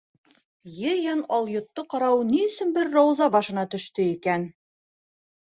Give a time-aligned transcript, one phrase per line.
[0.77, 4.51] Йыйын алйотто ҡарау ни өсөн бер Рауза башына төштө икән?